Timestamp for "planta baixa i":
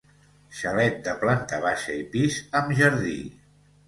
1.23-2.05